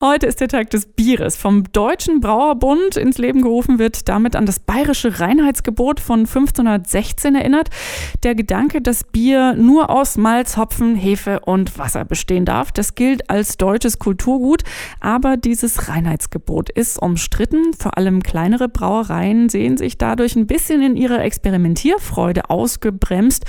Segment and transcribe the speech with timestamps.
[0.00, 1.36] Heute ist der Tag des Bieres.
[1.36, 7.68] Vom Deutschen Brauerbund ins Leben gerufen wird damit an das bayerische Reinheitsgebot von 1516 erinnert.
[8.22, 13.28] Der Gedanke, dass Bier nur aus Malz, Hopfen, Hefe und Wasser bestehen darf, das gilt
[13.28, 14.62] als deutsches Kulturgut.
[15.00, 17.72] Aber dieses Reinheitsgebot ist umstritten.
[17.76, 23.46] Vor allem kleinere Brauereien sehen sich dadurch ein bisschen in ihrer Experimentierfreude ausgebremst.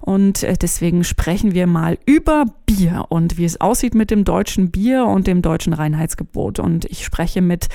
[0.00, 4.70] Und äh, deswegen sprechen wir mal über Bier und wie es aussieht mit dem deutschen
[4.70, 5.89] Bier und dem deutschen Reinheitsgebot.
[5.94, 6.58] Reinheitsgebot.
[6.58, 7.68] Und ich spreche mit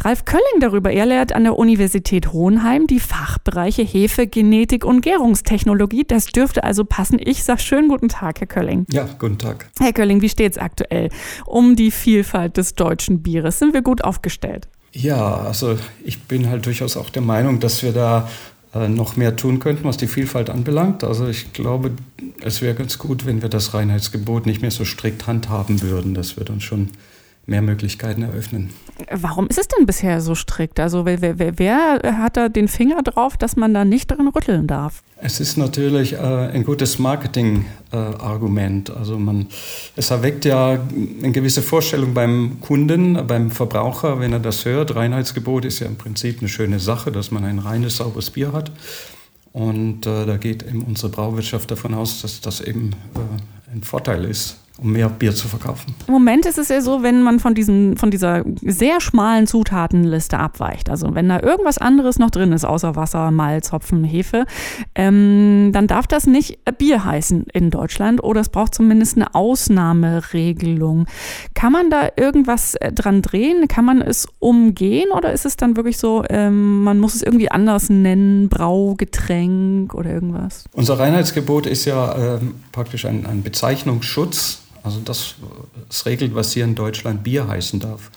[0.00, 0.90] Ralf Kölling darüber.
[0.90, 6.04] Er lehrt an der Universität Hohenheim die Fachbereiche Hefe, Genetik und Gärungstechnologie.
[6.04, 7.18] Das dürfte also passen.
[7.22, 8.86] Ich sage schönen guten Tag, Herr Kölling.
[8.90, 9.68] Ja, guten Tag.
[9.78, 11.10] Herr Kölling, wie steht es aktuell
[11.46, 13.58] um die Vielfalt des deutschen Bieres?
[13.58, 14.68] Sind wir gut aufgestellt?
[14.92, 18.28] Ja, also ich bin halt durchaus auch der Meinung, dass wir da
[18.74, 21.02] äh, noch mehr tun könnten, was die Vielfalt anbelangt.
[21.02, 21.92] Also ich glaube,
[22.42, 26.14] es wäre ganz gut, wenn wir das Reinheitsgebot nicht mehr so strikt handhaben würden.
[26.14, 26.90] Das wird uns schon
[27.48, 28.70] mehr Möglichkeiten eröffnen.
[29.10, 30.78] Warum ist es denn bisher so strikt?
[30.80, 34.66] Also wer, wer, wer, hat da den Finger drauf, dass man da nicht dran rütteln
[34.66, 35.02] darf?
[35.16, 38.90] Es ist natürlich äh, ein gutes Marketing-Argument.
[38.90, 39.46] Äh, also man,
[39.96, 40.72] es erweckt ja
[41.22, 44.94] eine gewisse Vorstellung beim Kunden, beim Verbraucher, wenn er das hört.
[44.94, 48.70] Reinheitsgebot ist ja im Prinzip eine schöne Sache, dass man ein reines, sauberes Bier hat.
[49.52, 54.24] Und äh, da geht eben unsere Brauwirtschaft davon aus, dass das eben äh, ein Vorteil
[54.24, 55.94] ist um mehr Bier zu verkaufen.
[56.06, 60.38] Im Moment ist es ja so, wenn man von, diesen, von dieser sehr schmalen Zutatenliste
[60.38, 64.46] abweicht, also wenn da irgendwas anderes noch drin ist, außer Wasser, Malz, Hopfen, Hefe,
[64.94, 71.06] ähm, dann darf das nicht Bier heißen in Deutschland oder es braucht zumindest eine Ausnahmeregelung.
[71.54, 73.66] Kann man da irgendwas äh, dran drehen?
[73.66, 77.50] Kann man es umgehen oder ist es dann wirklich so, ähm, man muss es irgendwie
[77.50, 80.64] anders nennen, Braugetränk oder irgendwas?
[80.72, 85.34] Unser Reinheitsgebot ist ja ähm, praktisch ein, ein Bezeichnungsschutz also das,
[85.86, 88.10] das regelt, was hier in Deutschland Bier heißen darf.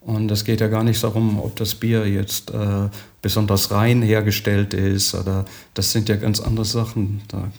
[0.00, 2.88] Und es geht ja gar nicht darum, ob das Bier jetzt äh,
[3.20, 7.22] besonders rein hergestellt ist oder das sind ja ganz andere Sachen.
[7.26, 7.50] Da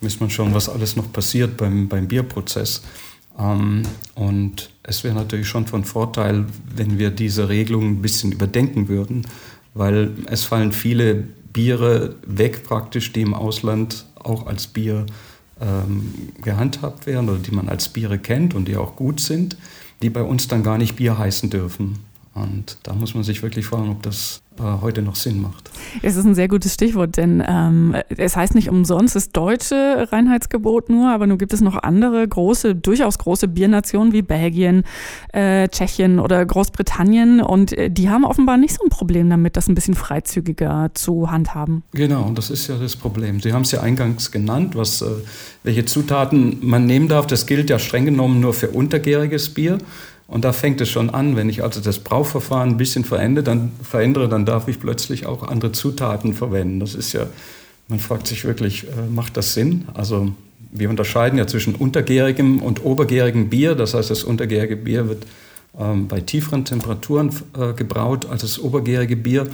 [0.00, 2.82] muss man schauen, was alles noch passiert beim, beim Bierprozess.
[3.38, 3.82] Ähm,
[4.14, 9.26] und es wäre natürlich schon von Vorteil, wenn wir diese Regelung ein bisschen überdenken würden,
[9.74, 15.27] weil es fallen viele Biere weg praktisch, die im Ausland auch als Bier äh,
[15.60, 19.56] ähm, gehandhabt werden oder die man als Biere kennt und die auch gut sind,
[20.02, 21.98] die bei uns dann gar nicht Bier heißen dürfen.
[22.42, 25.70] Und da muss man sich wirklich fragen, ob das äh, heute noch Sinn macht.
[26.02, 30.90] Es ist ein sehr gutes Stichwort, denn ähm, es heißt nicht umsonst das deutsche Reinheitsgebot
[30.90, 34.84] nur, aber nun gibt es noch andere große, durchaus große Biernationen wie Belgien,
[35.32, 39.68] äh, Tschechien oder Großbritannien und äh, die haben offenbar nicht so ein Problem damit, das
[39.68, 41.84] ein bisschen freizügiger zu handhaben.
[41.92, 43.40] Genau, und das ist ja das Problem.
[43.40, 45.06] Sie haben es ja eingangs genannt, was, äh,
[45.62, 47.26] welche Zutaten man nehmen darf.
[47.26, 49.78] Das gilt ja streng genommen nur für untergäriges Bier.
[50.28, 53.72] Und da fängt es schon an, wenn ich also das Brauverfahren ein bisschen verändere, dann,
[53.82, 56.80] verändere, dann darf ich plötzlich auch andere Zutaten verwenden.
[56.80, 57.26] Das ist ja,
[57.88, 59.86] man fragt sich wirklich, äh, macht das Sinn?
[59.94, 60.32] Also
[60.70, 63.74] wir unterscheiden ja zwischen untergärigem und obergärigem Bier.
[63.74, 65.24] Das heißt, das untergärige Bier wird
[65.78, 69.48] ähm, bei tieferen Temperaturen äh, gebraut als das obergärige Bier.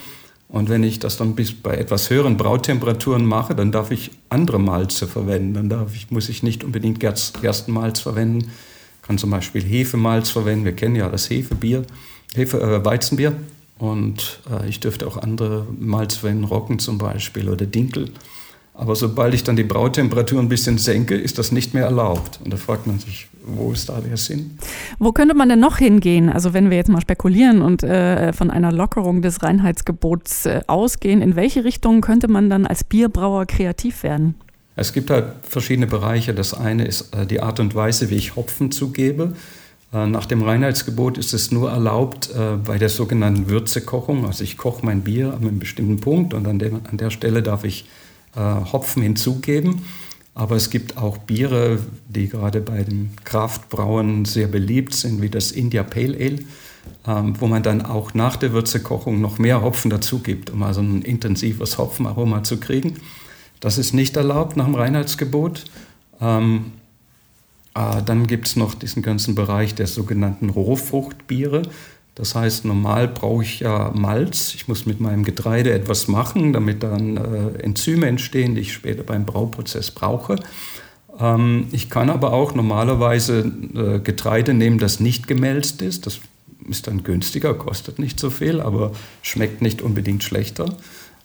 [0.48, 4.58] Und wenn ich das dann bis bei etwas höheren Brautemperaturen mache, dann darf ich andere
[4.58, 5.54] Malze verwenden.
[5.54, 8.50] Dann darf ich, muss ich nicht unbedingt Gerstenmalz verwenden
[9.06, 10.64] kann zum Beispiel Hefemalz verwenden.
[10.64, 11.84] Wir kennen ja das Hefebier,
[12.34, 13.34] Hefe, äh, Weizenbier.
[13.78, 18.10] Und äh, ich dürfte auch andere Malz verwenden, Roggen zum Beispiel oder Dinkel.
[18.76, 22.40] Aber sobald ich dann die Brautemperatur ein bisschen senke, ist das nicht mehr erlaubt.
[22.42, 24.58] Und da fragt man sich, wo ist da der Sinn?
[24.98, 26.28] Wo könnte man denn noch hingehen?
[26.28, 31.22] Also wenn wir jetzt mal spekulieren und äh, von einer Lockerung des Reinheitsgebots äh, ausgehen,
[31.22, 34.34] in welche Richtung könnte man dann als Bierbrauer kreativ werden?
[34.76, 36.34] Es gibt halt verschiedene Bereiche.
[36.34, 39.34] Das eine ist äh, die Art und Weise, wie ich Hopfen zugebe.
[39.92, 44.26] Äh, nach dem Reinheitsgebot ist es nur erlaubt äh, bei der sogenannten Würzekochung.
[44.26, 47.42] Also ich koche mein Bier an einem bestimmten Punkt und an der, an der Stelle
[47.42, 47.86] darf ich
[48.36, 49.82] Hopfen hinzugeben.
[50.34, 55.52] Aber es gibt auch Biere, die gerade bei den Kraftbrauen sehr beliebt sind, wie das
[55.52, 56.38] India Pale Ale,
[57.06, 60.80] ähm, wo man dann auch nach der Würzekochung noch mehr Hopfen dazu gibt, um also
[60.80, 62.96] ein intensives Hopfenaroma zu kriegen.
[63.64, 65.64] Das ist nicht erlaubt nach dem Reinheitsgebot.
[66.20, 66.72] Ähm,
[67.74, 71.62] äh, dann gibt es noch diesen ganzen Bereich der sogenannten Rohfruchtbiere.
[72.14, 74.54] Das heißt, normal brauche ich ja Malz.
[74.54, 79.02] Ich muss mit meinem Getreide etwas machen, damit dann äh, Enzyme entstehen, die ich später
[79.02, 80.36] beim Brauprozess brauche.
[81.18, 86.04] Ähm, ich kann aber auch normalerweise äh, Getreide nehmen, das nicht gemälzt ist.
[86.04, 86.20] Das
[86.68, 90.76] ist dann günstiger, kostet nicht so viel, aber schmeckt nicht unbedingt schlechter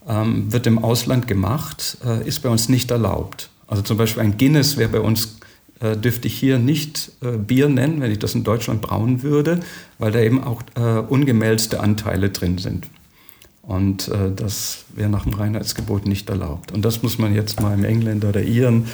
[0.09, 3.50] ähm, wird im Ausland gemacht, äh, ist bei uns nicht erlaubt.
[3.67, 5.38] Also zum Beispiel ein Guinness wäre bei uns
[5.79, 9.59] äh, dürfte ich hier nicht äh, Bier nennen, wenn ich das in Deutschland brauen würde,
[10.00, 12.88] weil da eben auch äh, ungemälzte Anteile drin sind.
[13.61, 16.71] Und äh, das wäre nach dem Reinheitsgebot nicht erlaubt.
[16.71, 18.88] Und das muss man jetzt mal im Engländer oder Iren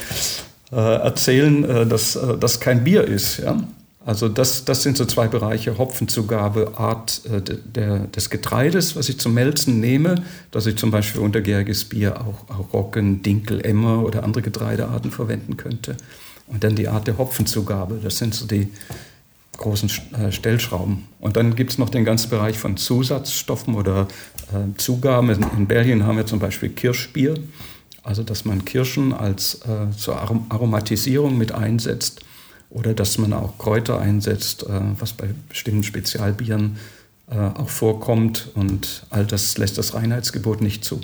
[0.72, 3.38] äh, erzählen, äh, dass das kein Bier ist.
[3.38, 3.64] Ja?
[4.06, 9.34] Also das, das sind so zwei Bereiche, Hopfenzugabe, Art der, des Getreides, was ich zum
[9.34, 14.44] Melzen nehme, dass ich zum Beispiel untergäriges Bier auch, auch Roggen, Dinkel, Emmer oder andere
[14.44, 15.98] Getreidearten verwenden könnte.
[16.46, 18.72] Und dann die Art der Hopfenzugabe, das sind so die
[19.58, 21.08] großen äh, Stellschrauben.
[21.20, 24.08] Und dann gibt es noch den ganzen Bereich von Zusatzstoffen oder
[24.54, 25.32] äh, Zugaben.
[25.32, 27.36] In, in, Belgien haben wir zum Beispiel Kirschbier,
[28.04, 32.22] also dass man Kirschen als äh, zur Aromatisierung mit einsetzt
[32.70, 36.78] oder dass man auch Kräuter einsetzt, äh, was bei bestimmten Spezialbieren
[37.30, 38.52] äh, auch vorkommt.
[38.56, 41.02] Und all das lässt das Reinheitsgebot nicht zu.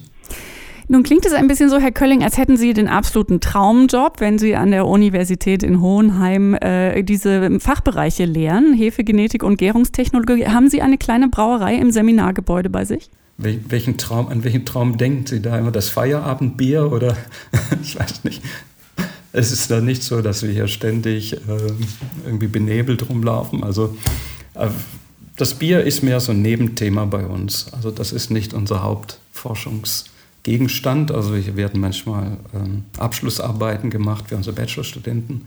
[0.88, 4.38] Nun klingt es ein bisschen so, Herr Kölling, als hätten Sie den absoluten Traumjob, wenn
[4.38, 10.48] Sie an der Universität in Hohenheim äh, diese Fachbereiche lehren, Hefegenetik und Gärungstechnologie.
[10.48, 13.10] Haben Sie eine kleine Brauerei im Seminargebäude bei sich?
[13.38, 15.72] Wel welchen Traum, an welchen Traum denken Sie da immer?
[15.72, 17.16] Das Feierabendbier oder
[17.82, 18.44] ich weiß nicht.
[19.34, 21.38] Es ist da nicht so, dass wir hier ständig äh,
[22.26, 23.64] irgendwie benebelt rumlaufen.
[23.64, 23.98] Also
[24.56, 24.68] äh,
[25.38, 27.68] das Bier ist mehr so ein Nebenthema bei uns.
[27.72, 30.06] Also das ist nicht unser Hauptforschungs-
[30.44, 31.12] Gegenstand.
[31.12, 35.46] Also hier werden manchmal ähm, Abschlussarbeiten gemacht für unsere Bachelorstudenten.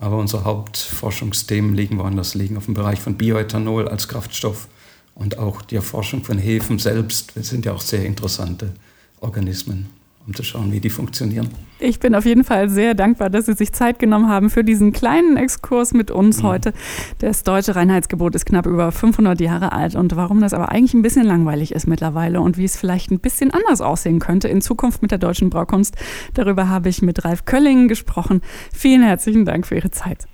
[0.00, 4.68] Aber unsere Hauptforschungsthemen liegen woanders, liegen auf dem Bereich von Bioethanol als Kraftstoff
[5.14, 7.32] und auch die Erforschung von Hefen selbst.
[7.36, 8.72] Das sind ja auch sehr interessante
[9.20, 9.86] Organismen
[10.26, 11.48] um zu schauen, wie die funktionieren.
[11.78, 14.92] Ich bin auf jeden Fall sehr dankbar, dass Sie sich Zeit genommen haben für diesen
[14.92, 16.46] kleinen Exkurs mit uns mhm.
[16.46, 16.72] heute.
[17.18, 21.02] Das deutsche Reinheitsgebot ist knapp über 500 Jahre alt und warum das aber eigentlich ein
[21.02, 25.02] bisschen langweilig ist mittlerweile und wie es vielleicht ein bisschen anders aussehen könnte in Zukunft
[25.02, 25.96] mit der deutschen Braukunst,
[26.32, 28.40] darüber habe ich mit Ralf Kölling gesprochen.
[28.72, 30.26] Vielen herzlichen Dank für Ihre Zeit.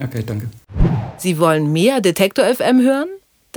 [0.00, 0.48] Okay, danke.
[1.16, 3.08] Sie wollen mehr Detektor FM hören?